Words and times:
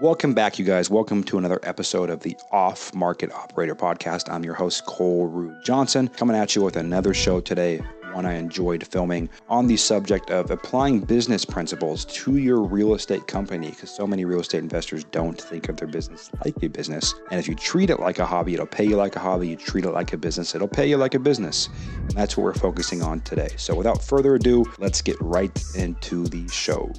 Welcome 0.00 0.32
back, 0.32 0.58
you 0.58 0.64
guys. 0.64 0.88
Welcome 0.88 1.22
to 1.24 1.36
another 1.36 1.60
episode 1.62 2.08
of 2.08 2.20
the 2.20 2.34
Off 2.50 2.94
Market 2.94 3.30
Operator 3.32 3.74
Podcast. 3.74 4.32
I'm 4.32 4.42
your 4.42 4.54
host, 4.54 4.86
Cole 4.86 5.26
Rude 5.26 5.62
Johnson, 5.62 6.08
coming 6.08 6.34
at 6.34 6.56
you 6.56 6.62
with 6.62 6.76
another 6.76 7.12
show 7.12 7.38
today 7.38 7.82
one 8.14 8.26
I 8.26 8.34
enjoyed 8.34 8.86
filming 8.86 9.28
on 9.48 9.66
the 9.66 9.76
subject 9.76 10.30
of 10.30 10.50
applying 10.50 11.00
business 11.00 11.44
principles 11.44 12.04
to 12.06 12.38
your 12.38 12.60
real 12.62 12.94
estate 12.94 13.26
company 13.26 13.70
because 13.70 13.90
so 13.90 14.06
many 14.06 14.24
real 14.24 14.40
estate 14.40 14.62
investors 14.62 15.04
don't 15.04 15.40
think 15.40 15.68
of 15.68 15.76
their 15.76 15.86
business 15.86 16.30
like 16.44 16.60
a 16.62 16.68
business. 16.68 17.14
And 17.30 17.38
if 17.38 17.46
you 17.46 17.54
treat 17.54 17.90
it 17.90 18.00
like 18.00 18.18
a 18.18 18.26
hobby, 18.26 18.54
it'll 18.54 18.66
pay 18.66 18.84
you 18.84 18.96
like 18.96 19.16
a 19.16 19.20
hobby. 19.20 19.48
You 19.48 19.56
treat 19.56 19.84
it 19.84 19.90
like 19.90 20.12
a 20.12 20.16
business, 20.16 20.54
it'll 20.54 20.66
pay 20.66 20.88
you 20.88 20.96
like 20.96 21.14
a 21.14 21.18
business. 21.18 21.68
And 21.98 22.12
that's 22.12 22.36
what 22.36 22.44
we're 22.44 22.54
focusing 22.54 23.02
on 23.02 23.20
today. 23.20 23.50
So 23.56 23.74
without 23.74 24.02
further 24.02 24.34
ado, 24.34 24.64
let's 24.78 25.02
get 25.02 25.16
right 25.20 25.62
into 25.74 26.26
the 26.26 26.48
show. 26.48 26.90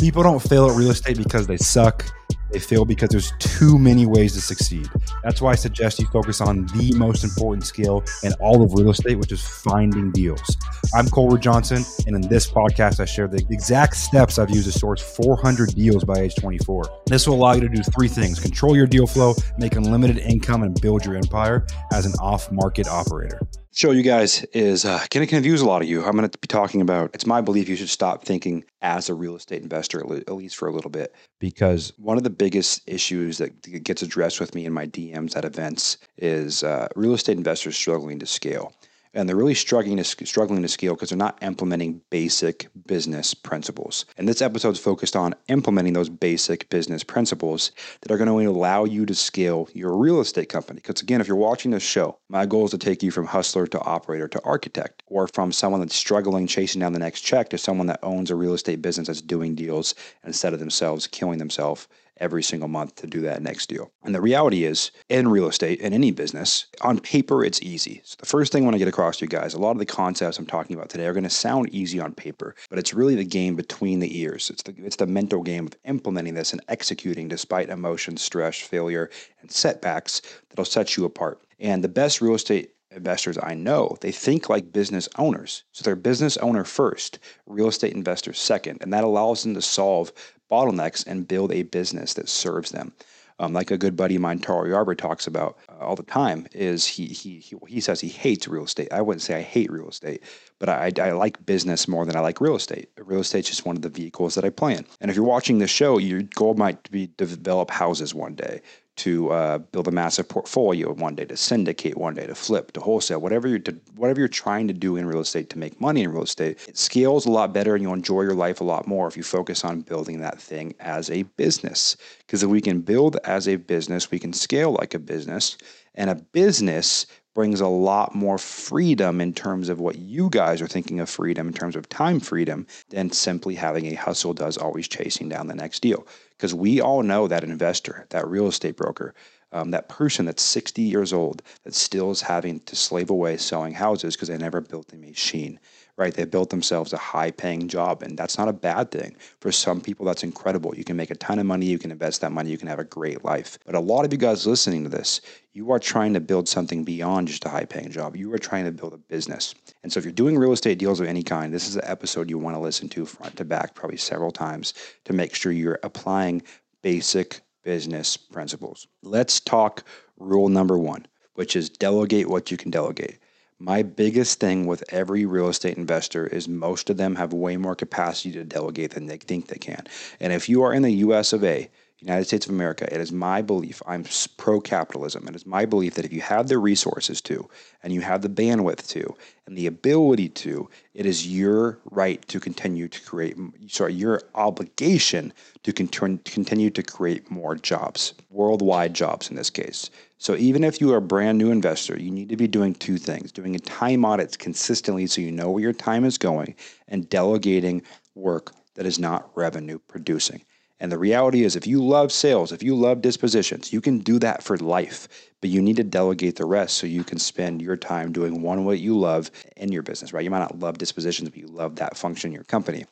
People 0.00 0.22
don't 0.22 0.40
fail 0.40 0.68
at 0.70 0.76
real 0.76 0.90
estate 0.90 1.18
because 1.18 1.46
they 1.46 1.58
suck 1.58 2.04
they 2.50 2.58
fail 2.58 2.84
because 2.84 3.10
there's 3.10 3.32
too 3.38 3.78
many 3.78 4.06
ways 4.06 4.32
to 4.34 4.40
succeed. 4.40 4.88
That's 5.22 5.40
why 5.40 5.52
I 5.52 5.54
suggest 5.54 5.98
you 5.98 6.06
focus 6.06 6.40
on 6.40 6.66
the 6.66 6.92
most 6.96 7.22
important 7.22 7.64
skill 7.64 8.04
in 8.22 8.32
all 8.40 8.62
of 8.62 8.72
real 8.74 8.90
estate, 8.90 9.18
which 9.18 9.32
is 9.32 9.46
finding 9.46 10.10
deals. 10.10 10.56
I'm 10.94 11.08
Colbert 11.08 11.38
Johnson, 11.38 11.84
and 12.06 12.16
in 12.16 12.28
this 12.28 12.50
podcast, 12.50 13.00
I 13.00 13.04
share 13.04 13.28
the 13.28 13.44
exact 13.50 13.96
steps 13.96 14.38
I've 14.38 14.50
used 14.50 14.70
to 14.70 14.76
source 14.76 15.00
400 15.00 15.74
deals 15.74 16.04
by 16.04 16.18
age 16.18 16.34
24. 16.36 17.02
This 17.06 17.26
will 17.26 17.36
allow 17.36 17.52
you 17.52 17.60
to 17.60 17.68
do 17.68 17.82
three 17.82 18.08
things 18.08 18.40
control 18.40 18.76
your 18.76 18.86
deal 18.86 19.06
flow, 19.06 19.34
make 19.58 19.76
unlimited 19.76 20.18
income, 20.18 20.62
and 20.62 20.78
build 20.80 21.04
your 21.04 21.16
empire 21.16 21.66
as 21.92 22.06
an 22.06 22.12
off 22.20 22.50
market 22.50 22.88
operator 22.88 23.40
show 23.72 23.92
you 23.92 24.02
guys 24.02 24.44
is 24.52 24.84
uh, 24.84 25.04
going 25.10 25.26
to 25.26 25.30
confuse 25.30 25.60
a 25.60 25.66
lot 25.66 25.82
of 25.82 25.88
you. 25.88 26.04
I'm 26.04 26.16
going 26.16 26.28
to 26.28 26.38
be 26.38 26.48
talking 26.48 26.80
about 26.80 27.10
it's 27.14 27.26
my 27.26 27.40
belief 27.40 27.68
you 27.68 27.76
should 27.76 27.88
stop 27.88 28.24
thinking 28.24 28.64
as 28.82 29.08
a 29.08 29.14
real 29.14 29.36
estate 29.36 29.62
investor, 29.62 30.00
at 30.00 30.34
least 30.34 30.56
for 30.56 30.68
a 30.68 30.72
little 30.72 30.90
bit, 30.90 31.14
because 31.38 31.92
one 31.96 32.16
of 32.16 32.24
the 32.24 32.30
biggest 32.30 32.82
issues 32.86 33.38
that 33.38 33.84
gets 33.84 34.02
addressed 34.02 34.40
with 34.40 34.54
me 34.54 34.66
in 34.66 34.72
my 34.72 34.86
DMs 34.86 35.36
at 35.36 35.44
events 35.44 35.98
is 36.16 36.64
uh, 36.64 36.88
real 36.96 37.14
estate 37.14 37.36
investors 37.36 37.76
struggling 37.76 38.18
to 38.18 38.26
scale 38.26 38.72
and 39.14 39.28
they're 39.28 39.36
really 39.36 39.54
struggling 39.54 39.96
to 39.96 40.04
struggling 40.04 40.62
to 40.62 40.68
scale 40.68 40.94
because 40.94 41.10
they're 41.10 41.18
not 41.18 41.42
implementing 41.42 42.00
basic 42.10 42.68
business 42.86 43.34
principles. 43.34 44.04
And 44.16 44.28
this 44.28 44.42
episode 44.42 44.70
is 44.70 44.78
focused 44.78 45.16
on 45.16 45.34
implementing 45.48 45.94
those 45.94 46.08
basic 46.08 46.68
business 46.68 47.02
principles 47.02 47.72
that 48.02 48.12
are 48.12 48.18
going 48.18 48.28
to 48.28 48.50
allow 48.50 48.84
you 48.84 49.06
to 49.06 49.14
scale 49.14 49.68
your 49.74 49.96
real 49.96 50.20
estate 50.20 50.48
company. 50.48 50.80
Because 50.84 51.02
again, 51.02 51.20
if 51.20 51.28
you're 51.28 51.36
watching 51.36 51.70
this 51.70 51.82
show, 51.82 52.18
my 52.28 52.46
goal 52.46 52.64
is 52.64 52.70
to 52.72 52.78
take 52.78 53.02
you 53.02 53.10
from 53.10 53.26
hustler 53.26 53.66
to 53.66 53.80
operator 53.80 54.28
to 54.28 54.42
architect, 54.44 55.02
or 55.06 55.26
from 55.28 55.52
someone 55.52 55.80
that's 55.80 55.94
struggling 55.94 56.46
chasing 56.46 56.80
down 56.80 56.92
the 56.92 56.98
next 56.98 57.22
check 57.22 57.50
to 57.50 57.58
someone 57.58 57.86
that 57.88 58.00
owns 58.02 58.30
a 58.30 58.36
real 58.36 58.54
estate 58.54 58.82
business 58.82 59.08
that's 59.08 59.20
doing 59.20 59.54
deals 59.54 59.94
instead 60.24 60.52
of 60.52 60.60
themselves 60.60 61.06
killing 61.06 61.38
themselves 61.38 61.88
every 62.20 62.42
single 62.42 62.68
month 62.68 62.94
to 62.96 63.06
do 63.06 63.20
that 63.22 63.42
next 63.42 63.68
deal. 63.68 63.90
And 64.02 64.14
the 64.14 64.20
reality 64.20 64.64
is, 64.64 64.90
in 65.08 65.28
real 65.28 65.48
estate 65.48 65.80
and 65.82 65.94
any 65.94 66.10
business, 66.10 66.66
on 66.82 66.98
paper, 67.00 67.44
it's 67.44 67.62
easy. 67.62 68.00
So 68.04 68.16
the 68.18 68.26
first 68.26 68.52
thing 68.52 68.62
I 68.62 68.66
want 68.66 68.74
to 68.74 68.78
get 68.78 68.88
across 68.88 69.18
to 69.18 69.24
you 69.24 69.28
guys, 69.28 69.54
a 69.54 69.58
lot 69.58 69.72
of 69.72 69.78
the 69.78 69.86
concepts 69.86 70.38
I'm 70.38 70.46
talking 70.46 70.76
about 70.76 70.90
today 70.90 71.06
are 71.06 71.12
going 71.12 71.24
to 71.24 71.30
sound 71.30 71.70
easy 71.70 72.00
on 72.00 72.14
paper, 72.14 72.54
but 72.68 72.78
it's 72.78 72.94
really 72.94 73.14
the 73.14 73.24
game 73.24 73.56
between 73.56 74.00
the 74.00 74.18
ears. 74.20 74.50
It's 74.50 74.62
the 74.62 74.74
it's 74.78 74.96
the 74.96 75.06
mental 75.06 75.42
game 75.42 75.66
of 75.66 75.74
implementing 75.84 76.34
this 76.34 76.52
and 76.52 76.62
executing 76.68 77.28
despite 77.28 77.70
emotion, 77.70 78.16
stress, 78.16 78.58
failure, 78.58 79.10
and 79.40 79.50
setbacks 79.50 80.22
that'll 80.48 80.64
set 80.64 80.96
you 80.96 81.04
apart. 81.04 81.40
And 81.58 81.84
the 81.84 81.88
best 81.88 82.20
real 82.20 82.34
estate 82.34 82.72
investors 82.90 83.38
I 83.42 83.54
know, 83.54 83.96
they 84.00 84.12
think 84.12 84.48
like 84.48 84.72
business 84.72 85.08
owners. 85.18 85.64
So 85.72 85.82
they're 85.82 85.96
business 85.96 86.36
owner 86.38 86.64
first, 86.64 87.18
real 87.46 87.68
estate 87.68 87.92
investors 87.94 88.38
second, 88.38 88.78
and 88.80 88.92
that 88.92 89.04
allows 89.04 89.42
them 89.42 89.54
to 89.54 89.62
solve 89.62 90.12
bottlenecks 90.50 91.06
and 91.06 91.28
build 91.28 91.52
a 91.52 91.62
business 91.62 92.14
that 92.14 92.28
serves 92.28 92.70
them. 92.70 92.92
Um, 93.38 93.54
like 93.54 93.70
a 93.70 93.78
good 93.78 93.96
buddy 93.96 94.16
of 94.16 94.20
mine, 94.20 94.38
Taro 94.38 94.68
Yarber, 94.68 94.94
talks 94.94 95.26
about 95.26 95.56
uh, 95.70 95.82
all 95.82 95.96
the 95.96 96.02
time, 96.02 96.46
is 96.52 96.86
he, 96.86 97.06
he 97.06 97.38
he 97.38 97.56
he 97.66 97.80
says 97.80 97.98
he 97.98 98.08
hates 98.08 98.46
real 98.46 98.64
estate. 98.64 98.92
I 98.92 99.00
wouldn't 99.00 99.22
say 99.22 99.34
I 99.34 99.40
hate 99.40 99.72
real 99.72 99.88
estate, 99.88 100.22
but 100.58 100.68
I, 100.68 100.92
I 101.00 101.12
like 101.12 101.46
business 101.46 101.88
more 101.88 102.04
than 102.04 102.16
I 102.16 102.20
like 102.20 102.42
real 102.42 102.56
estate. 102.56 102.90
Real 102.98 103.20
estate 103.20 103.44
is 103.44 103.46
just 103.46 103.64
one 103.64 103.76
of 103.76 103.82
the 103.82 103.88
vehicles 103.88 104.34
that 104.34 104.44
I 104.44 104.50
play 104.50 104.76
in. 104.76 104.84
And 105.00 105.10
if 105.10 105.16
you're 105.16 105.24
watching 105.24 105.56
this 105.56 105.70
show, 105.70 105.96
your 105.96 106.20
goal 106.20 106.52
might 106.52 106.90
be 106.90 107.06
to 107.06 107.24
develop 107.24 107.70
houses 107.70 108.14
one 108.14 108.34
day, 108.34 108.60
to 109.00 109.30
uh, 109.30 109.58
build 109.58 109.88
a 109.88 109.90
massive 109.90 110.28
portfolio 110.28 110.92
one 110.92 111.14
day, 111.14 111.24
to 111.24 111.36
syndicate 111.36 111.96
one 111.96 112.14
day, 112.14 112.26
to 112.26 112.34
flip, 112.34 112.72
to 112.72 112.80
wholesale, 112.80 113.18
whatever 113.18 113.48
you're 113.48 113.58
to, 113.58 113.72
whatever 113.96 114.20
you're 114.20 114.28
trying 114.28 114.68
to 114.68 114.74
do 114.74 114.96
in 114.96 115.06
real 115.06 115.20
estate 115.20 115.48
to 115.48 115.58
make 115.58 115.80
money 115.80 116.02
in 116.02 116.12
real 116.12 116.24
estate, 116.24 116.58
it 116.68 116.76
scales 116.76 117.24
a 117.24 117.30
lot 117.30 117.54
better 117.54 117.74
and 117.74 117.82
you'll 117.82 117.94
enjoy 117.94 118.20
your 118.20 118.34
life 118.34 118.60
a 118.60 118.64
lot 118.64 118.86
more 118.86 119.08
if 119.08 119.16
you 119.16 119.22
focus 119.22 119.64
on 119.64 119.80
building 119.80 120.20
that 120.20 120.38
thing 120.38 120.74
as 120.80 121.08
a 121.10 121.22
business. 121.22 121.96
Because 122.18 122.42
if 122.42 122.50
we 122.50 122.60
can 122.60 122.82
build 122.82 123.16
as 123.24 123.48
a 123.48 123.56
business, 123.56 124.10
we 124.10 124.18
can 124.18 124.34
scale 124.34 124.72
like 124.72 124.92
a 124.92 124.98
business, 124.98 125.56
and 125.94 126.10
a 126.10 126.14
business 126.14 127.06
brings 127.34 127.60
a 127.60 127.68
lot 127.68 128.14
more 128.14 128.38
freedom 128.38 129.20
in 129.20 129.32
terms 129.32 129.68
of 129.68 129.80
what 129.80 129.96
you 129.96 130.28
guys 130.30 130.60
are 130.60 130.66
thinking 130.66 131.00
of 131.00 131.08
freedom 131.08 131.46
in 131.46 131.54
terms 131.54 131.76
of 131.76 131.88
time 131.88 132.20
freedom 132.20 132.66
than 132.88 133.10
simply 133.10 133.54
having 133.54 133.86
a 133.86 133.94
hustle 133.94 134.34
does 134.34 134.56
always 134.56 134.88
chasing 134.88 135.28
down 135.28 135.46
the 135.46 135.54
next 135.54 135.80
deal. 135.80 136.06
Because 136.36 136.54
we 136.54 136.80
all 136.80 137.02
know 137.02 137.28
that 137.28 137.44
investor, 137.44 138.06
that 138.10 138.26
real 138.26 138.48
estate 138.48 138.76
broker, 138.76 139.14
um, 139.52 139.70
that 139.72 139.88
person 139.88 140.26
that's 140.26 140.42
60 140.42 140.82
years 140.82 141.12
old 141.12 141.42
that 141.64 141.74
still 141.74 142.10
is 142.10 142.22
having 142.22 142.60
to 142.60 142.76
slave 142.76 143.10
away 143.10 143.36
selling 143.36 143.74
houses 143.74 144.14
because 144.16 144.28
they 144.28 144.38
never 144.38 144.60
built 144.60 144.92
a 144.92 144.96
machine 144.96 145.58
right? 146.00 146.14
They 146.14 146.24
built 146.24 146.48
themselves 146.48 146.94
a 146.94 146.96
high 146.96 147.30
paying 147.30 147.68
job, 147.68 148.02
and 148.02 148.16
that's 148.16 148.38
not 148.38 148.48
a 148.48 148.54
bad 148.54 148.90
thing. 148.90 149.14
For 149.40 149.52
some 149.52 149.82
people, 149.82 150.06
that's 150.06 150.22
incredible. 150.22 150.74
You 150.74 150.82
can 150.82 150.96
make 150.96 151.10
a 151.10 151.14
ton 151.14 151.38
of 151.38 151.44
money, 151.44 151.66
you 151.66 151.78
can 151.78 151.90
invest 151.90 152.22
that 152.22 152.32
money, 152.32 152.50
you 152.50 152.56
can 152.56 152.68
have 152.68 152.78
a 152.78 152.84
great 152.84 153.22
life. 153.22 153.58
But 153.66 153.74
a 153.74 153.80
lot 153.80 154.06
of 154.06 154.12
you 154.12 154.18
guys 154.18 154.46
listening 154.46 154.82
to 154.84 154.88
this, 154.88 155.20
you 155.52 155.70
are 155.72 155.78
trying 155.78 156.14
to 156.14 156.20
build 156.20 156.48
something 156.48 156.84
beyond 156.84 157.28
just 157.28 157.44
a 157.44 157.50
high 157.50 157.66
paying 157.66 157.90
job. 157.90 158.16
You 158.16 158.32
are 158.32 158.38
trying 158.38 158.64
to 158.64 158.72
build 158.72 158.94
a 158.94 158.96
business. 158.96 159.54
And 159.82 159.92
so, 159.92 159.98
if 159.98 160.04
you're 160.04 160.12
doing 160.12 160.38
real 160.38 160.52
estate 160.52 160.78
deals 160.78 161.00
of 161.00 161.06
any 161.06 161.22
kind, 161.22 161.52
this 161.52 161.68
is 161.68 161.76
an 161.76 161.84
episode 161.84 162.30
you 162.30 162.38
want 162.38 162.56
to 162.56 162.60
listen 162.60 162.88
to 162.88 163.04
front 163.04 163.36
to 163.36 163.44
back, 163.44 163.74
probably 163.74 163.98
several 163.98 164.30
times, 164.30 164.72
to 165.04 165.12
make 165.12 165.34
sure 165.34 165.52
you're 165.52 165.80
applying 165.82 166.42
basic 166.82 167.42
business 167.62 168.16
principles. 168.16 168.88
Let's 169.02 169.38
talk 169.38 169.84
rule 170.18 170.48
number 170.48 170.78
one, 170.78 171.06
which 171.34 171.56
is 171.56 171.68
delegate 171.68 172.30
what 172.30 172.50
you 172.50 172.56
can 172.56 172.70
delegate. 172.70 173.18
My 173.62 173.82
biggest 173.82 174.40
thing 174.40 174.64
with 174.66 174.82
every 174.88 175.26
real 175.26 175.48
estate 175.48 175.76
investor 175.76 176.26
is 176.26 176.48
most 176.48 176.88
of 176.88 176.96
them 176.96 177.14
have 177.16 177.34
way 177.34 177.58
more 177.58 177.74
capacity 177.74 178.32
to 178.32 178.44
delegate 178.44 178.92
than 178.92 179.04
they 179.04 179.18
think 179.18 179.48
they 179.48 179.58
can. 179.58 179.86
And 180.18 180.32
if 180.32 180.48
you 180.48 180.62
are 180.62 180.72
in 180.72 180.80
the 180.80 180.90
US 180.92 181.34
of 181.34 181.44
A, 181.44 181.68
United 181.98 182.24
States 182.24 182.46
of 182.46 182.52
America, 182.52 182.88
it 182.90 182.98
is 182.98 183.12
my 183.12 183.42
belief, 183.42 183.82
I'm 183.86 184.06
pro 184.38 184.62
capitalism. 184.62 185.28
It 185.28 185.36
is 185.36 185.44
my 185.44 185.66
belief 185.66 185.96
that 185.96 186.06
if 186.06 186.12
you 186.14 186.22
have 186.22 186.48
the 186.48 186.56
resources 186.56 187.20
to, 187.20 187.50
and 187.82 187.92
you 187.92 188.00
have 188.00 188.22
the 188.22 188.30
bandwidth 188.30 188.88
to, 188.88 189.14
and 189.46 189.58
the 189.58 189.66
ability 189.66 190.30
to, 190.30 190.70
it 190.94 191.04
is 191.04 191.28
your 191.28 191.78
right 191.90 192.26
to 192.28 192.40
continue 192.40 192.88
to 192.88 193.00
create, 193.02 193.36
sorry, 193.68 193.92
your 193.92 194.22
obligation 194.34 195.34
to 195.64 195.72
continue 195.74 196.70
to 196.70 196.82
create 196.82 197.30
more 197.30 197.56
jobs, 197.56 198.14
worldwide 198.30 198.94
jobs 198.94 199.28
in 199.28 199.36
this 199.36 199.50
case. 199.50 199.90
So 200.20 200.36
even 200.36 200.64
if 200.64 200.82
you 200.82 200.92
are 200.92 200.98
a 200.98 201.02
brand 201.02 201.38
new 201.38 201.50
investor, 201.50 201.98
you 201.98 202.10
need 202.10 202.28
to 202.28 202.36
be 202.36 202.46
doing 202.46 202.74
two 202.74 202.98
things 202.98 203.32
doing 203.32 203.56
a 203.56 203.58
time 203.58 204.04
audit 204.04 204.38
consistently 204.38 205.06
so 205.06 205.22
you 205.22 205.32
know 205.32 205.50
where 205.50 205.62
your 205.62 205.72
time 205.72 206.04
is 206.04 206.18
going, 206.18 206.56
and 206.88 207.08
delegating 207.08 207.80
work 208.14 208.52
that 208.74 208.84
is 208.84 208.98
not 208.98 209.30
revenue 209.34 209.78
producing. 209.88 210.44
And 210.78 210.92
the 210.92 210.98
reality 210.98 211.42
is, 211.44 211.56
if 211.56 211.66
you 211.66 211.82
love 211.82 212.12
sales, 212.12 212.52
if 212.52 212.62
you 212.62 212.76
love 212.76 213.00
dispositions, 213.00 213.72
you 213.72 213.80
can 213.80 213.98
do 214.00 214.18
that 214.18 214.42
for 214.42 214.58
life, 214.58 215.08
but 215.40 215.48
you 215.48 215.62
need 215.62 215.76
to 215.76 215.84
delegate 215.84 216.36
the 216.36 216.44
rest 216.44 216.76
so 216.76 216.86
you 216.86 217.02
can 217.02 217.18
spend 217.18 217.62
your 217.62 217.78
time 217.78 218.12
doing 218.12 218.42
one, 218.42 218.66
what 218.66 218.78
you 218.78 218.98
love 218.98 219.30
in 219.56 219.72
your 219.72 219.82
business, 219.82 220.12
right? 220.12 220.22
You 220.22 220.30
might 220.30 220.40
not 220.40 220.58
love 220.58 220.76
dispositions, 220.76 221.30
but 221.30 221.38
you 221.38 221.46
love 221.46 221.76
that 221.76 221.96
function 221.96 222.28
in 222.28 222.34
your 222.34 222.44
company. 222.44 222.84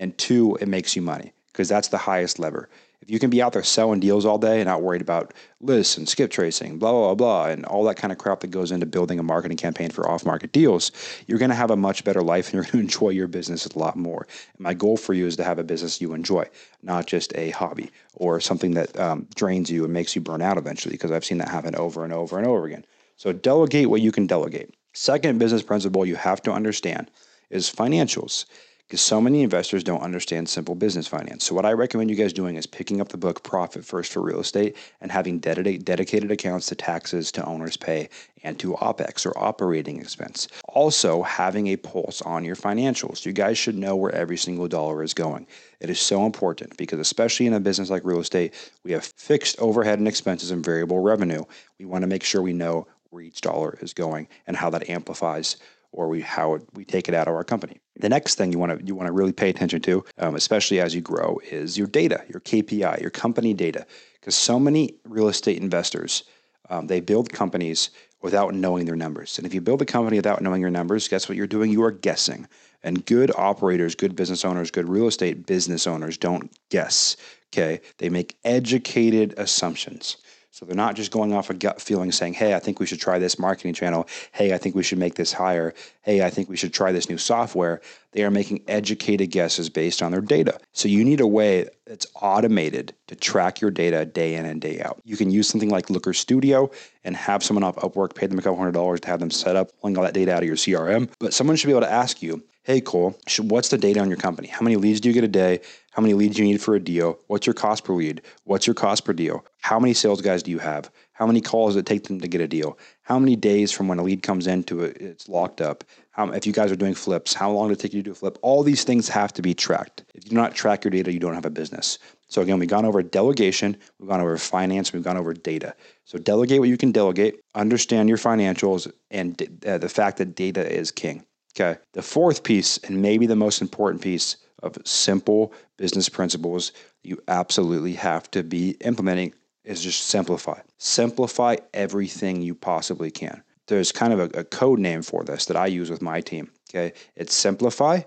And 0.00 0.18
two, 0.18 0.58
it 0.60 0.66
makes 0.66 0.96
you 0.96 1.02
money 1.02 1.32
because 1.52 1.68
that's 1.68 1.88
the 1.88 1.98
highest 1.98 2.40
lever 2.40 2.68
if 3.02 3.10
you 3.10 3.18
can 3.18 3.30
be 3.30 3.42
out 3.42 3.52
there 3.52 3.64
selling 3.64 3.98
deals 3.98 4.24
all 4.24 4.38
day 4.38 4.60
and 4.60 4.68
not 4.68 4.80
worried 4.80 5.02
about 5.02 5.34
lists 5.60 5.98
and 5.98 6.08
skip 6.08 6.30
tracing, 6.30 6.78
blah, 6.78 6.92
blah, 6.92 7.14
blah, 7.14 7.46
and 7.46 7.66
all 7.66 7.82
that 7.84 7.96
kind 7.96 8.12
of 8.12 8.18
crap 8.18 8.40
that 8.40 8.50
goes 8.52 8.70
into 8.70 8.86
building 8.86 9.18
a 9.18 9.24
marketing 9.24 9.56
campaign 9.56 9.90
for 9.90 10.08
off 10.08 10.24
market 10.24 10.52
deals, 10.52 10.92
you're 11.26 11.38
going 11.38 11.50
to 11.50 11.56
have 11.56 11.72
a 11.72 11.76
much 11.76 12.04
better 12.04 12.22
life 12.22 12.46
and 12.46 12.54
you're 12.54 12.62
going 12.62 12.72
to 12.72 12.80
enjoy 12.80 13.08
your 13.08 13.26
business 13.26 13.66
a 13.66 13.78
lot 13.78 13.96
more. 13.96 14.26
And 14.54 14.60
my 14.60 14.72
goal 14.72 14.96
for 14.96 15.14
you 15.14 15.26
is 15.26 15.36
to 15.36 15.44
have 15.44 15.58
a 15.58 15.64
business 15.64 16.00
you 16.00 16.14
enjoy, 16.14 16.48
not 16.82 17.06
just 17.06 17.36
a 17.36 17.50
hobby 17.50 17.90
or 18.14 18.40
something 18.40 18.74
that 18.74 18.98
um, 18.98 19.26
drains 19.34 19.68
you 19.68 19.84
and 19.84 19.92
makes 19.92 20.14
you 20.14 20.20
burn 20.20 20.40
out 20.40 20.56
eventually, 20.56 20.94
because 20.94 21.10
I've 21.10 21.24
seen 21.24 21.38
that 21.38 21.48
happen 21.48 21.74
over 21.74 22.04
and 22.04 22.12
over 22.12 22.38
and 22.38 22.46
over 22.46 22.66
again. 22.66 22.84
So 23.16 23.32
delegate 23.32 23.90
what 23.90 24.00
you 24.00 24.12
can 24.12 24.28
delegate. 24.28 24.74
Second 24.92 25.38
business 25.40 25.62
principle 25.62 26.06
you 26.06 26.16
have 26.16 26.40
to 26.42 26.52
understand 26.52 27.10
is 27.50 27.68
financials 27.68 28.44
because 28.92 29.00
so 29.00 29.22
many 29.22 29.42
investors 29.42 29.82
don't 29.82 30.02
understand 30.02 30.46
simple 30.46 30.74
business 30.74 31.08
finance. 31.08 31.44
So, 31.44 31.54
what 31.54 31.64
I 31.64 31.72
recommend 31.72 32.10
you 32.10 32.16
guys 32.16 32.34
doing 32.34 32.56
is 32.56 32.66
picking 32.66 33.00
up 33.00 33.08
the 33.08 33.16
book 33.16 33.42
Profit 33.42 33.86
First 33.86 34.12
for 34.12 34.20
Real 34.20 34.40
Estate 34.40 34.76
and 35.00 35.10
having 35.10 35.38
dedicated 35.38 36.30
accounts 36.30 36.66
to 36.66 36.74
taxes, 36.74 37.32
to 37.32 37.44
owner's 37.46 37.74
pay, 37.74 38.10
and 38.42 38.58
to 38.58 38.74
OPEX 38.74 39.24
or 39.24 39.32
operating 39.38 39.98
expense. 39.98 40.46
Also, 40.68 41.22
having 41.22 41.68
a 41.68 41.76
pulse 41.76 42.20
on 42.20 42.44
your 42.44 42.54
financials. 42.54 43.24
You 43.24 43.32
guys 43.32 43.56
should 43.56 43.78
know 43.78 43.96
where 43.96 44.14
every 44.14 44.36
single 44.36 44.68
dollar 44.68 45.02
is 45.02 45.14
going. 45.14 45.46
It 45.80 45.88
is 45.88 45.98
so 45.98 46.26
important 46.26 46.76
because, 46.76 46.98
especially 46.98 47.46
in 47.46 47.54
a 47.54 47.60
business 47.60 47.88
like 47.88 48.04
real 48.04 48.20
estate, 48.20 48.52
we 48.84 48.92
have 48.92 49.06
fixed 49.16 49.58
overhead 49.58 50.00
and 50.00 50.08
expenses 50.08 50.50
and 50.50 50.62
variable 50.62 51.00
revenue. 51.00 51.44
We 51.78 51.86
want 51.86 52.02
to 52.02 52.08
make 52.08 52.24
sure 52.24 52.42
we 52.42 52.52
know 52.52 52.86
where 53.08 53.22
each 53.22 53.40
dollar 53.40 53.78
is 53.80 53.94
going 53.94 54.28
and 54.46 54.54
how 54.54 54.68
that 54.68 54.90
amplifies 54.90 55.56
or 55.92 56.08
we 56.08 56.20
how 56.20 56.58
we 56.74 56.84
take 56.84 57.08
it 57.08 57.14
out 57.14 57.28
of 57.28 57.34
our 57.34 57.44
company. 57.44 57.80
The 57.96 58.08
next 58.08 58.36
thing 58.36 58.50
you 58.52 58.58
want 58.58 58.78
to 58.78 58.84
you 58.84 58.94
want 58.94 59.06
to 59.06 59.12
really 59.12 59.32
pay 59.32 59.50
attention 59.50 59.80
to, 59.82 60.04
um, 60.18 60.34
especially 60.34 60.80
as 60.80 60.94
you 60.94 61.00
grow, 61.00 61.38
is 61.50 61.78
your 61.78 61.86
data, 61.86 62.24
your 62.28 62.40
KPI, 62.40 63.00
your 63.00 63.10
company 63.10 63.54
data, 63.54 63.86
because 64.20 64.34
so 64.34 64.58
many 64.58 64.94
real 65.04 65.28
estate 65.28 65.60
investors 65.60 66.24
um, 66.70 66.86
they 66.86 67.00
build 67.00 67.32
companies 67.32 67.90
without 68.22 68.54
knowing 68.54 68.86
their 68.86 68.96
numbers. 68.96 69.36
And 69.36 69.46
if 69.46 69.52
you 69.52 69.60
build 69.60 69.82
a 69.82 69.84
company 69.84 70.16
without 70.16 70.40
knowing 70.40 70.60
your 70.60 70.70
numbers, 70.70 71.08
guess 71.08 71.28
what 71.28 71.36
you're 71.36 71.46
doing? 71.46 71.70
You 71.70 71.82
are 71.82 71.90
guessing. 71.90 72.48
And 72.82 73.04
good 73.04 73.30
operators, 73.36 73.94
good 73.94 74.16
business 74.16 74.44
owners, 74.44 74.70
good 74.70 74.88
real 74.88 75.06
estate 75.06 75.46
business 75.46 75.86
owners 75.86 76.16
don't 76.16 76.50
guess. 76.70 77.16
Okay, 77.52 77.80
they 77.98 78.08
make 78.08 78.36
educated 78.44 79.34
assumptions. 79.36 80.16
So 80.54 80.66
they're 80.66 80.76
not 80.76 80.96
just 80.96 81.10
going 81.10 81.32
off 81.32 81.48
a 81.48 81.54
gut 81.54 81.80
feeling 81.80 82.12
saying, 82.12 82.34
hey, 82.34 82.54
I 82.54 82.58
think 82.58 82.78
we 82.78 82.84
should 82.84 83.00
try 83.00 83.18
this 83.18 83.38
marketing 83.38 83.72
channel. 83.72 84.06
Hey, 84.32 84.52
I 84.52 84.58
think 84.58 84.74
we 84.74 84.82
should 84.82 84.98
make 84.98 85.14
this 85.14 85.32
higher. 85.32 85.72
Hey, 86.02 86.22
I 86.22 86.28
think 86.28 86.50
we 86.50 86.58
should 86.58 86.74
try 86.74 86.92
this 86.92 87.08
new 87.08 87.16
software. 87.16 87.80
They 88.10 88.22
are 88.22 88.30
making 88.30 88.62
educated 88.68 89.30
guesses 89.30 89.70
based 89.70 90.02
on 90.02 90.12
their 90.12 90.20
data. 90.20 90.58
So 90.74 90.88
you 90.88 91.04
need 91.04 91.20
a 91.20 91.26
way 91.26 91.70
that's 91.86 92.06
automated 92.16 92.92
to 93.06 93.16
track 93.16 93.62
your 93.62 93.70
data 93.70 94.04
day 94.04 94.34
in 94.34 94.44
and 94.44 94.60
day 94.60 94.82
out. 94.82 95.00
You 95.04 95.16
can 95.16 95.30
use 95.30 95.48
something 95.48 95.70
like 95.70 95.88
Looker 95.88 96.12
Studio 96.12 96.70
and 97.02 97.16
have 97.16 97.42
someone 97.42 97.64
off 97.64 97.76
Upwork 97.76 98.14
pay 98.14 98.26
them 98.26 98.38
a 98.38 98.42
couple 98.42 98.58
hundred 98.58 98.72
dollars 98.72 99.00
to 99.00 99.08
have 99.08 99.20
them 99.20 99.30
set 99.30 99.56
up, 99.56 99.70
pulling 99.80 99.96
all 99.96 100.04
that 100.04 100.12
data 100.12 100.34
out 100.34 100.42
of 100.42 100.46
your 100.46 100.56
CRM. 100.56 101.08
But 101.18 101.32
someone 101.32 101.56
should 101.56 101.68
be 101.68 101.72
able 101.72 101.80
to 101.80 101.90
ask 101.90 102.22
you, 102.22 102.44
hey, 102.64 102.80
Cole, 102.80 103.18
what's 103.40 103.70
the 103.70 103.78
data 103.78 103.98
on 103.98 104.08
your 104.08 104.16
company? 104.16 104.46
How 104.46 104.62
many 104.62 104.76
leads 104.76 105.00
do 105.00 105.08
you 105.08 105.12
get 105.12 105.24
a 105.24 105.28
day? 105.28 105.60
How 105.90 106.00
many 106.00 106.14
leads 106.14 106.36
do 106.36 106.42
you 106.42 106.48
need 106.48 106.62
for 106.62 106.76
a 106.76 106.80
deal? 106.80 107.18
What's 107.26 107.44
your 107.44 107.54
cost 107.54 107.84
per 107.84 107.92
lead? 107.92 108.22
What's 108.44 108.68
your 108.68 108.74
cost 108.74 109.04
per 109.04 109.12
deal? 109.12 109.44
How 109.60 109.80
many 109.80 109.94
sales 109.94 110.20
guys 110.20 110.44
do 110.44 110.52
you 110.52 110.60
have? 110.60 110.88
How 111.12 111.26
many 111.26 111.40
calls 111.40 111.74
does 111.74 111.80
it 111.80 111.86
take 111.86 112.04
them 112.04 112.20
to 112.20 112.28
get 112.28 112.40
a 112.40 112.46
deal? 112.46 112.78
How 113.02 113.18
many 113.18 113.34
days 113.34 113.72
from 113.72 113.88
when 113.88 113.98
a 113.98 114.02
lead 114.02 114.22
comes 114.22 114.46
in 114.46 114.62
to 114.64 114.84
it, 114.84 114.96
it's 115.00 115.28
locked 115.28 115.60
up? 115.60 115.82
How, 116.12 116.30
if 116.30 116.46
you 116.46 116.52
guys 116.52 116.70
are 116.70 116.76
doing 116.76 116.94
flips, 116.94 117.34
how 117.34 117.50
long 117.50 117.68
does 117.68 117.78
it 117.78 117.80
take 117.80 117.94
you 117.94 118.00
to 118.00 118.04
do 118.04 118.12
a 118.12 118.14
flip? 118.14 118.38
All 118.42 118.62
these 118.62 118.84
things 118.84 119.08
have 119.08 119.32
to 119.34 119.42
be 119.42 119.54
tracked. 119.54 120.04
If 120.14 120.24
you 120.24 120.30
do 120.30 120.36
not 120.36 120.54
track 120.54 120.84
your 120.84 120.92
data, 120.92 121.12
you 121.12 121.18
don't 121.18 121.34
have 121.34 121.44
a 121.44 121.50
business. 121.50 121.98
So 122.28 122.42
again, 122.42 122.60
we've 122.60 122.68
gone 122.68 122.84
over 122.84 123.02
delegation, 123.02 123.76
we've 123.98 124.08
gone 124.08 124.20
over 124.20 124.38
finance, 124.38 124.92
we've 124.92 125.02
gone 125.02 125.16
over 125.16 125.34
data. 125.34 125.74
So 126.04 126.16
delegate 126.16 126.60
what 126.60 126.68
you 126.68 126.76
can 126.76 126.92
delegate, 126.92 127.40
understand 127.54 128.08
your 128.08 128.18
financials, 128.18 128.90
and 129.10 129.40
uh, 129.66 129.78
the 129.78 129.88
fact 129.88 130.18
that 130.18 130.34
data 130.36 130.66
is 130.66 130.90
king. 130.90 131.24
Okay. 131.54 131.78
The 131.92 132.02
fourth 132.02 132.42
piece, 132.42 132.78
and 132.78 133.02
maybe 133.02 133.26
the 133.26 133.36
most 133.36 133.60
important 133.60 134.02
piece, 134.02 134.36
of 134.62 134.78
simple 134.84 135.52
business 135.76 136.08
principles 136.08 136.72
you 137.02 137.20
absolutely 137.28 137.94
have 137.94 138.30
to 138.30 138.42
be 138.42 138.76
implementing 138.80 139.34
is 139.64 139.82
just 139.82 140.06
simplify. 140.06 140.60
Simplify 140.78 141.56
everything 141.74 142.40
you 142.42 142.54
possibly 142.54 143.10
can. 143.10 143.42
There's 143.68 143.92
kind 143.92 144.12
of 144.12 144.20
a, 144.20 144.40
a 144.40 144.44
code 144.44 144.78
name 144.78 145.02
for 145.02 145.24
this 145.24 145.46
that 145.46 145.56
I 145.56 145.66
use 145.66 145.90
with 145.90 146.02
my 146.02 146.20
team. 146.20 146.50
Okay. 146.70 146.92
It's 147.16 147.34
simplify, 147.34 148.02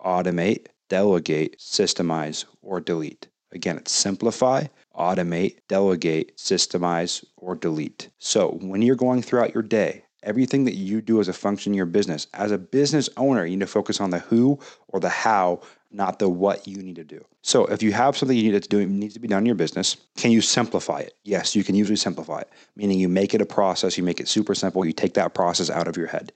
automate, 0.00 0.66
delegate, 0.88 1.58
systemize, 1.58 2.44
or 2.62 2.80
delete. 2.80 3.28
Again, 3.52 3.78
it's 3.78 3.92
simplify, 3.92 4.64
automate, 4.94 5.58
delegate, 5.68 6.36
systemize, 6.36 7.24
or 7.36 7.54
delete. 7.54 8.10
So 8.18 8.58
when 8.60 8.82
you're 8.82 8.96
going 8.96 9.22
throughout 9.22 9.54
your 9.54 9.62
day, 9.62 10.04
everything 10.22 10.64
that 10.64 10.74
you 10.74 11.00
do 11.00 11.20
as 11.20 11.28
a 11.28 11.32
function 11.32 11.72
in 11.72 11.76
your 11.76 11.86
business, 11.86 12.26
as 12.34 12.50
a 12.50 12.58
business 12.58 13.08
owner, 13.16 13.44
you 13.44 13.56
need 13.56 13.60
to 13.60 13.66
focus 13.66 14.00
on 14.00 14.10
the 14.10 14.18
who 14.18 14.58
or 14.88 15.00
the 15.00 15.08
how 15.08 15.60
not 15.90 16.18
the 16.18 16.28
what 16.28 16.66
you 16.66 16.82
need 16.82 16.96
to 16.96 17.04
do. 17.04 17.24
So 17.42 17.64
if 17.66 17.82
you 17.82 17.92
have 17.92 18.16
something 18.16 18.36
you 18.36 18.52
need 18.52 18.62
to 18.62 18.68
do 18.68 18.86
needs 18.86 19.14
to 19.14 19.20
be 19.20 19.28
done 19.28 19.38
in 19.38 19.46
your 19.46 19.54
business, 19.54 19.96
can 20.16 20.30
you 20.30 20.40
simplify 20.40 21.00
it? 21.00 21.14
Yes, 21.24 21.56
you 21.56 21.64
can 21.64 21.74
usually 21.74 21.96
simplify 21.96 22.40
it, 22.40 22.50
meaning 22.76 22.98
you 22.98 23.08
make 23.08 23.32
it 23.32 23.40
a 23.40 23.46
process, 23.46 23.96
you 23.96 24.04
make 24.04 24.20
it 24.20 24.28
super 24.28 24.54
simple, 24.54 24.84
you 24.84 24.92
take 24.92 25.14
that 25.14 25.34
process 25.34 25.70
out 25.70 25.88
of 25.88 25.96
your 25.96 26.08
head. 26.08 26.32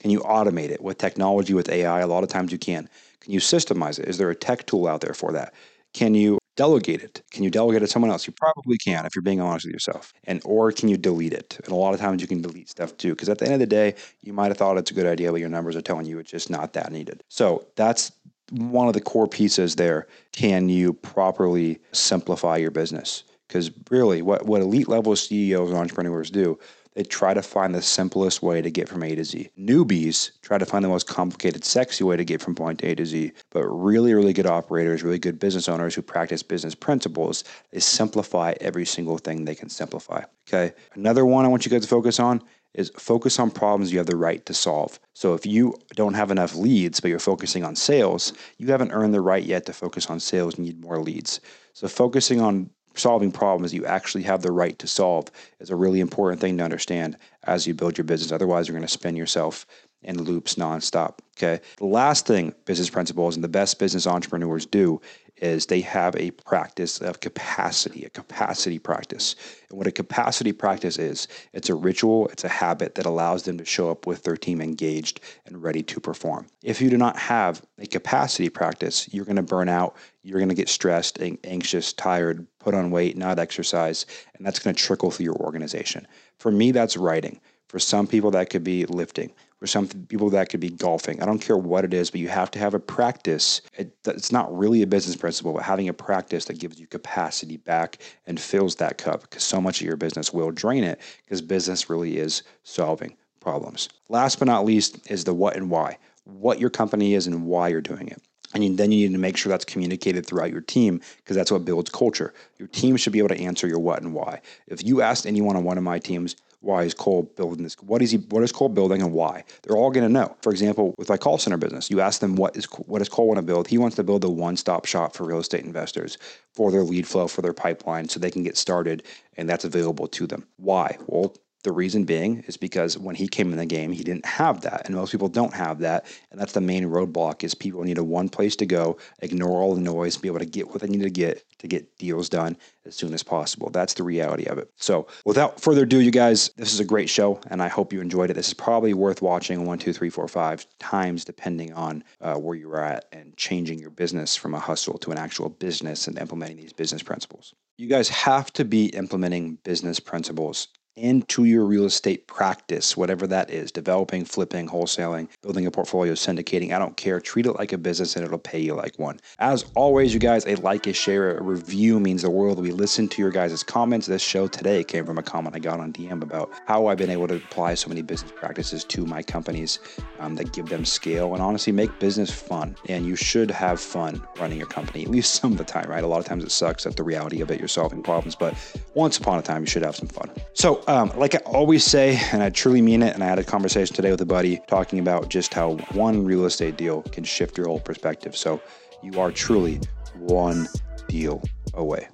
Can 0.00 0.10
you 0.10 0.20
automate 0.20 0.70
it 0.70 0.82
with 0.82 0.98
technology, 0.98 1.54
with 1.54 1.68
AI? 1.68 2.00
A 2.00 2.06
lot 2.06 2.24
of 2.24 2.28
times 2.28 2.52
you 2.52 2.58
can. 2.58 2.88
Can 3.20 3.32
you 3.32 3.40
systemize 3.40 3.98
it? 3.98 4.08
Is 4.08 4.18
there 4.18 4.30
a 4.30 4.34
tech 4.34 4.66
tool 4.66 4.86
out 4.86 5.00
there 5.00 5.14
for 5.14 5.32
that? 5.32 5.54
Can 5.94 6.14
you 6.14 6.38
delegate 6.56 7.02
it? 7.02 7.22
Can 7.30 7.44
you 7.44 7.50
delegate 7.50 7.82
it 7.82 7.86
to 7.86 7.92
someone 7.92 8.10
else? 8.10 8.26
You 8.26 8.32
probably 8.32 8.78
can 8.78 9.06
if 9.06 9.14
you're 9.14 9.22
being 9.22 9.40
honest 9.40 9.66
with 9.66 9.72
yourself. 9.72 10.12
And 10.24 10.40
or 10.44 10.72
can 10.72 10.88
you 10.88 10.96
delete 10.96 11.32
it? 11.32 11.58
And 11.64 11.72
a 11.72 11.76
lot 11.76 11.94
of 11.94 12.00
times 12.00 12.22
you 12.22 12.28
can 12.28 12.42
delete 12.42 12.68
stuff 12.68 12.96
too, 12.96 13.10
because 13.10 13.28
at 13.28 13.38
the 13.38 13.44
end 13.44 13.54
of 13.54 13.60
the 13.60 13.66
day, 13.66 13.94
you 14.22 14.32
might 14.32 14.48
have 14.48 14.56
thought 14.56 14.78
it's 14.78 14.90
a 14.90 14.94
good 14.94 15.06
idea, 15.06 15.30
but 15.30 15.40
your 15.40 15.48
numbers 15.48 15.76
are 15.76 15.82
telling 15.82 16.06
you 16.06 16.18
it's 16.18 16.30
just 16.30 16.50
not 16.50 16.72
that 16.72 16.90
needed. 16.90 17.22
So 17.28 17.66
that's 17.76 18.12
one 18.50 18.88
of 18.88 18.94
the 18.94 19.00
core 19.00 19.28
pieces 19.28 19.76
there. 19.76 20.06
Can 20.32 20.68
you 20.68 20.92
properly 20.92 21.80
simplify 21.92 22.56
your 22.56 22.70
business? 22.70 23.24
Because 23.48 23.70
really, 23.90 24.22
what, 24.22 24.46
what 24.46 24.60
elite 24.60 24.88
level 24.88 25.14
CEOs 25.14 25.70
and 25.70 25.78
entrepreneurs 25.78 26.30
do, 26.30 26.58
they 26.96 27.02
try 27.02 27.34
to 27.34 27.42
find 27.42 27.74
the 27.74 27.82
simplest 27.82 28.42
way 28.42 28.62
to 28.62 28.70
get 28.70 28.88
from 28.88 29.02
A 29.02 29.14
to 29.14 29.22
Z. 29.22 29.50
Newbies 29.58 30.30
try 30.40 30.56
to 30.56 30.64
find 30.64 30.82
the 30.82 30.88
most 30.88 31.06
complicated, 31.06 31.62
sexy 31.62 32.02
way 32.02 32.16
to 32.16 32.24
get 32.24 32.40
from 32.40 32.54
point 32.54 32.82
A 32.82 32.94
to 32.94 33.04
Z. 33.04 33.32
But 33.50 33.68
really, 33.68 34.14
really 34.14 34.32
good 34.32 34.46
operators, 34.46 35.02
really 35.02 35.18
good 35.18 35.38
business 35.38 35.68
owners 35.68 35.94
who 35.94 36.00
practice 36.00 36.42
business 36.42 36.74
principles, 36.74 37.44
they 37.70 37.80
simplify 37.80 38.54
every 38.62 38.86
single 38.86 39.18
thing 39.18 39.44
they 39.44 39.54
can 39.54 39.68
simplify. 39.68 40.24
Okay. 40.48 40.72
Another 40.94 41.26
one 41.26 41.44
I 41.44 41.48
want 41.48 41.66
you 41.66 41.70
guys 41.70 41.82
to 41.82 41.88
focus 41.88 42.18
on 42.18 42.42
is 42.72 42.90
focus 42.96 43.38
on 43.38 43.50
problems 43.50 43.92
you 43.92 43.98
have 43.98 44.06
the 44.06 44.16
right 44.16 44.44
to 44.46 44.54
solve. 44.54 44.98
So 45.12 45.34
if 45.34 45.44
you 45.44 45.74
don't 45.94 46.14
have 46.14 46.30
enough 46.30 46.54
leads, 46.54 47.00
but 47.00 47.08
you're 47.08 47.18
focusing 47.18 47.62
on 47.62 47.76
sales, 47.76 48.32
you 48.56 48.68
haven't 48.68 48.92
earned 48.92 49.12
the 49.12 49.20
right 49.20 49.44
yet 49.44 49.66
to 49.66 49.74
focus 49.74 50.08
on 50.08 50.18
sales. 50.18 50.56
You 50.56 50.64
need 50.64 50.80
more 50.80 51.00
leads. 51.00 51.40
So 51.74 51.88
focusing 51.88 52.40
on 52.40 52.70
solving 52.98 53.30
problems 53.30 53.74
you 53.74 53.84
actually 53.86 54.24
have 54.24 54.42
the 54.42 54.52
right 54.52 54.78
to 54.78 54.86
solve 54.86 55.28
is 55.60 55.70
a 55.70 55.76
really 55.76 56.00
important 56.00 56.40
thing 56.40 56.58
to 56.58 56.64
understand 56.64 57.16
as 57.44 57.66
you 57.66 57.74
build 57.74 57.96
your 57.96 58.04
business. 58.04 58.32
Otherwise, 58.32 58.68
you're 58.68 58.76
going 58.76 58.86
to 58.86 58.92
spin 58.92 59.16
yourself 59.16 59.66
in 60.06 60.22
loops 60.22 60.54
nonstop. 60.54 61.18
Okay. 61.36 61.60
The 61.76 61.84
last 61.84 62.26
thing 62.26 62.54
business 62.64 62.88
principles 62.88 63.34
and 63.34 63.44
the 63.44 63.48
best 63.48 63.78
business 63.78 64.06
entrepreneurs 64.06 64.64
do 64.64 65.02
is 65.36 65.66
they 65.66 65.82
have 65.82 66.16
a 66.16 66.30
practice 66.30 66.98
of 67.02 67.20
capacity, 67.20 68.04
a 68.04 68.10
capacity 68.10 68.78
practice. 68.78 69.36
And 69.68 69.76
what 69.76 69.86
a 69.86 69.92
capacity 69.92 70.52
practice 70.52 70.98
is, 70.98 71.28
it's 71.52 71.68
a 71.68 71.74
ritual, 71.74 72.28
it's 72.28 72.44
a 72.44 72.48
habit 72.48 72.94
that 72.94 73.04
allows 73.04 73.42
them 73.42 73.58
to 73.58 73.64
show 73.64 73.90
up 73.90 74.06
with 74.06 74.22
their 74.22 74.36
team 74.36 74.62
engaged 74.62 75.20
and 75.44 75.62
ready 75.62 75.82
to 75.82 76.00
perform. 76.00 76.46
If 76.62 76.80
you 76.80 76.88
do 76.88 76.96
not 76.96 77.18
have 77.18 77.60
a 77.78 77.86
capacity 77.86 78.48
practice, 78.48 79.12
you're 79.12 79.26
going 79.26 79.36
to 79.36 79.42
burn 79.42 79.68
out, 79.68 79.96
you're 80.22 80.38
going 80.38 80.48
to 80.48 80.54
get 80.54 80.70
stressed, 80.70 81.18
anxious, 81.44 81.92
tired, 81.92 82.46
put 82.58 82.72
on 82.72 82.90
weight, 82.90 83.18
not 83.18 83.38
exercise, 83.38 84.06
and 84.34 84.46
that's 84.46 84.58
going 84.58 84.74
to 84.74 84.82
trickle 84.82 85.10
through 85.10 85.24
your 85.24 85.36
organization. 85.36 86.06
For 86.38 86.50
me, 86.50 86.70
that's 86.70 86.96
writing. 86.96 87.40
For 87.68 87.78
some 87.78 88.06
people, 88.06 88.30
that 88.32 88.50
could 88.50 88.64
be 88.64 88.86
lifting. 88.86 89.32
For 89.58 89.66
some 89.66 89.88
people, 89.88 90.30
that 90.30 90.50
could 90.50 90.60
be 90.60 90.68
golfing. 90.68 91.22
I 91.22 91.26
don't 91.26 91.40
care 91.40 91.56
what 91.56 91.84
it 91.84 91.94
is, 91.94 92.10
but 92.10 92.20
you 92.20 92.28
have 92.28 92.50
to 92.52 92.58
have 92.58 92.74
a 92.74 92.78
practice. 92.78 93.62
It, 93.76 93.96
it's 94.06 94.30
not 94.30 94.56
really 94.56 94.82
a 94.82 94.86
business 94.86 95.16
principle, 95.16 95.54
but 95.54 95.62
having 95.62 95.88
a 95.88 95.94
practice 95.94 96.44
that 96.44 96.58
gives 96.58 96.78
you 96.78 96.86
capacity 96.86 97.56
back 97.56 97.98
and 98.26 98.38
fills 98.38 98.76
that 98.76 98.98
cup 98.98 99.22
because 99.22 99.42
so 99.42 99.60
much 99.60 99.80
of 99.80 99.86
your 99.86 99.96
business 99.96 100.32
will 100.32 100.50
drain 100.50 100.84
it 100.84 101.00
because 101.24 101.40
business 101.40 101.88
really 101.88 102.18
is 102.18 102.42
solving 102.64 103.16
problems. 103.40 103.88
Last 104.08 104.38
but 104.38 104.46
not 104.46 104.66
least 104.66 105.10
is 105.10 105.24
the 105.24 105.34
what 105.34 105.56
and 105.56 105.70
why 105.70 105.98
what 106.26 106.58
your 106.58 106.70
company 106.70 107.14
is 107.14 107.26
and 107.26 107.46
why 107.46 107.68
you're 107.68 107.80
doing 107.80 108.08
it. 108.08 108.20
And 108.54 108.78
then 108.78 108.92
you 108.92 109.08
need 109.08 109.14
to 109.14 109.18
make 109.18 109.36
sure 109.36 109.50
that's 109.50 109.64
communicated 109.64 110.24
throughout 110.24 110.50
your 110.50 110.60
team 110.60 111.00
because 111.18 111.36
that's 111.36 111.50
what 111.50 111.64
builds 111.64 111.90
culture. 111.90 112.32
Your 112.58 112.68
team 112.68 112.96
should 112.96 113.12
be 113.12 113.18
able 113.18 113.28
to 113.28 113.40
answer 113.40 113.66
your 113.66 113.78
what 113.78 114.00
and 114.02 114.14
why. 114.14 114.40
If 114.66 114.84
you 114.84 115.02
asked 115.02 115.26
anyone 115.26 115.56
on 115.56 115.64
one 115.64 115.78
of 115.78 115.84
my 115.84 115.98
teams, 115.98 116.36
why 116.66 116.82
is 116.82 116.94
Cole 116.94 117.22
building 117.36 117.62
this? 117.62 117.74
What 117.80 118.02
is 118.02 118.10
he? 118.10 118.18
What 118.18 118.42
is 118.42 118.52
Cole 118.52 118.68
building 118.68 119.00
and 119.00 119.12
why? 119.12 119.44
They're 119.62 119.76
all 119.76 119.90
going 119.90 120.06
to 120.06 120.12
know. 120.12 120.36
For 120.42 120.50
example, 120.50 120.94
with 120.98 121.08
my 121.08 121.16
call 121.16 121.38
center 121.38 121.56
business, 121.56 121.90
you 121.90 122.00
ask 122.00 122.20
them 122.20 122.34
what 122.36 122.56
is 122.56 122.64
what 122.86 122.98
does 122.98 123.08
Cole 123.08 123.28
want 123.28 123.38
to 123.38 123.42
build? 123.42 123.68
He 123.68 123.78
wants 123.78 123.96
to 123.96 124.02
build 124.02 124.24
a 124.24 124.28
one-stop 124.30 124.84
shop 124.84 125.14
for 125.14 125.24
real 125.24 125.38
estate 125.38 125.64
investors 125.64 126.18
for 126.52 126.70
their 126.70 126.82
lead 126.82 127.06
flow, 127.06 127.28
for 127.28 127.42
their 127.42 127.52
pipeline, 127.52 128.08
so 128.08 128.18
they 128.18 128.30
can 128.30 128.42
get 128.42 128.56
started, 128.56 129.04
and 129.36 129.48
that's 129.48 129.64
available 129.64 130.08
to 130.08 130.26
them. 130.26 130.46
Why? 130.56 130.98
Well, 131.06 131.36
The 131.66 131.72
reason 131.72 132.04
being 132.04 132.44
is 132.46 132.56
because 132.56 132.96
when 132.96 133.16
he 133.16 133.26
came 133.26 133.50
in 133.50 133.58
the 133.58 133.66
game, 133.66 133.90
he 133.90 134.04
didn't 134.04 134.24
have 134.24 134.60
that, 134.60 134.86
and 134.86 134.94
most 134.94 135.10
people 135.10 135.26
don't 135.26 135.52
have 135.52 135.80
that, 135.80 136.06
and 136.30 136.40
that's 136.40 136.52
the 136.52 136.60
main 136.60 136.84
roadblock. 136.84 137.42
Is 137.42 137.56
people 137.56 137.82
need 137.82 137.98
a 137.98 138.04
one 138.04 138.28
place 138.28 138.54
to 138.56 138.66
go, 138.66 138.98
ignore 139.18 139.60
all 139.60 139.74
the 139.74 139.80
noise, 139.80 140.16
be 140.16 140.28
able 140.28 140.38
to 140.38 140.46
get 140.46 140.68
what 140.68 140.80
they 140.80 140.86
need 140.86 141.02
to 141.02 141.10
get 141.10 141.44
to 141.58 141.66
get 141.66 141.98
deals 141.98 142.28
done 142.28 142.56
as 142.84 142.94
soon 142.94 143.12
as 143.12 143.24
possible. 143.24 143.68
That's 143.70 143.94
the 143.94 144.04
reality 144.04 144.44
of 144.44 144.58
it. 144.58 144.70
So, 144.76 145.08
without 145.24 145.60
further 145.60 145.82
ado, 145.82 145.98
you 145.98 146.12
guys, 146.12 146.50
this 146.50 146.72
is 146.72 146.78
a 146.78 146.84
great 146.84 147.10
show, 147.10 147.40
and 147.48 147.60
I 147.60 147.66
hope 147.66 147.92
you 147.92 148.00
enjoyed 148.00 148.30
it. 148.30 148.34
This 148.34 148.46
is 148.46 148.54
probably 148.54 148.94
worth 148.94 149.20
watching 149.20 149.66
one, 149.66 149.80
two, 149.80 149.92
three, 149.92 150.08
four, 150.08 150.28
five 150.28 150.64
times, 150.78 151.24
depending 151.24 151.72
on 151.72 152.04
uh, 152.20 152.36
where 152.36 152.54
you're 152.54 152.80
at 152.80 153.06
and 153.10 153.36
changing 153.36 153.80
your 153.80 153.90
business 153.90 154.36
from 154.36 154.54
a 154.54 154.60
hustle 154.60 154.98
to 154.98 155.10
an 155.10 155.18
actual 155.18 155.48
business 155.48 156.06
and 156.06 156.16
implementing 156.16 156.58
these 156.58 156.72
business 156.72 157.02
principles. 157.02 157.54
You 157.76 157.88
guys 157.88 158.08
have 158.08 158.52
to 158.52 158.64
be 158.64 158.86
implementing 158.86 159.58
business 159.64 159.98
principles 159.98 160.68
into 160.96 161.44
your 161.44 161.64
real 161.64 161.84
estate 161.84 162.26
practice, 162.26 162.96
whatever 162.96 163.26
that 163.26 163.50
is 163.50 163.70
developing, 163.70 164.24
flipping, 164.24 164.68
wholesaling, 164.68 165.28
building 165.42 165.66
a 165.66 165.70
portfolio, 165.70 166.14
syndicating. 166.14 166.72
I 166.72 166.78
don't 166.78 166.96
care. 166.96 167.20
Treat 167.20 167.46
it 167.46 167.52
like 167.52 167.72
a 167.72 167.78
business 167.78 168.16
and 168.16 168.24
it'll 168.24 168.38
pay 168.38 168.58
you 168.58 168.74
like 168.74 168.98
one. 168.98 169.20
As 169.38 169.66
always, 169.74 170.14
you 170.14 170.20
guys, 170.20 170.46
a 170.46 170.54
like, 170.56 170.86
a 170.86 170.92
share, 170.92 171.36
a 171.36 171.42
review 171.42 172.00
means 172.00 172.22
the 172.22 172.30
world. 172.30 172.60
We 172.60 172.70
listen 172.70 173.08
to 173.08 173.22
your 173.22 173.30
guys' 173.30 173.62
comments. 173.62 174.06
This 174.06 174.22
show 174.22 174.46
today 174.46 174.82
came 174.82 175.04
from 175.04 175.18
a 175.18 175.22
comment 175.22 175.54
I 175.54 175.58
got 175.58 175.80
on 175.80 175.92
DM 175.92 176.22
about 176.22 176.50
how 176.66 176.86
I've 176.86 176.98
been 176.98 177.10
able 177.10 177.28
to 177.28 177.36
apply 177.36 177.74
so 177.74 177.88
many 177.88 178.02
business 178.02 178.32
practices 178.34 178.82
to 178.84 179.04
my 179.04 179.22
companies 179.22 179.78
um, 180.18 180.34
that 180.36 180.52
give 180.52 180.68
them 180.68 180.84
scale 180.84 181.34
and 181.34 181.42
honestly 181.42 181.72
make 181.72 181.98
business 181.98 182.30
fun. 182.30 182.74
And 182.88 183.04
you 183.04 183.16
should 183.16 183.50
have 183.50 183.80
fun 183.80 184.22
running 184.38 184.58
your 184.58 184.66
company, 184.66 185.04
at 185.04 185.10
least 185.10 185.34
some 185.40 185.52
of 185.52 185.58
the 185.58 185.64
time, 185.64 185.90
right? 185.90 186.04
A 186.04 186.06
lot 186.06 186.20
of 186.20 186.24
times 186.24 186.42
it 186.42 186.50
sucks. 186.50 186.84
That's 186.84 186.96
the 186.96 187.02
reality 187.02 187.42
of 187.42 187.50
it. 187.50 187.58
You're 187.58 187.68
solving 187.68 188.02
problems, 188.02 188.34
but 188.34 188.54
once 188.94 189.18
upon 189.18 189.38
a 189.38 189.42
time, 189.42 189.62
you 189.62 189.66
should 189.66 189.82
have 189.82 189.96
some 189.96 190.08
fun. 190.08 190.30
So, 190.54 190.82
um, 190.86 191.12
like 191.16 191.34
I 191.34 191.38
always 191.38 191.84
say, 191.84 192.18
and 192.32 192.42
I 192.42 192.50
truly 192.50 192.80
mean 192.80 193.02
it, 193.02 193.14
and 193.14 193.22
I 193.22 193.26
had 193.26 193.38
a 193.38 193.44
conversation 193.44 193.94
today 193.94 194.10
with 194.10 194.20
a 194.20 194.26
buddy 194.26 194.60
talking 194.66 194.98
about 194.98 195.28
just 195.28 195.52
how 195.52 195.72
one 195.92 196.24
real 196.24 196.44
estate 196.44 196.76
deal 196.76 197.02
can 197.02 197.24
shift 197.24 197.58
your 197.58 197.66
whole 197.66 197.80
perspective. 197.80 198.36
So 198.36 198.60
you 199.02 199.20
are 199.20 199.30
truly 199.30 199.80
one 200.14 200.68
deal 201.08 201.42
away. 201.74 202.08